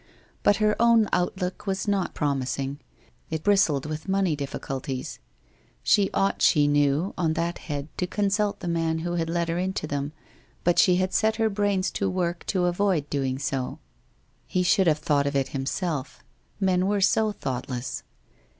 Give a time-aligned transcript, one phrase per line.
[0.41, 2.79] But her own outlook was not promising.
[3.29, 5.19] It bristled with money difficulties.
[5.83, 9.59] She ought, she knew, on that head to consult the man who had led her
[9.59, 10.11] into them,
[10.63, 13.77] but she had set her brains to work to avoid doing so.
[14.47, 16.23] He should have thought of it himself.
[16.59, 18.01] Men were so thoughtless!